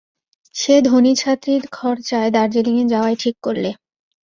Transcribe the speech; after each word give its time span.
সে 0.55 0.75
ধনী 0.81 1.13
ছাত্রীর 1.15 1.63
খরচায় 1.71 2.29
দার্জিলিঙে 2.31 2.85
যাওয়াই 2.87 3.15
ঠিক 3.15 3.35
করলে। 3.43 3.69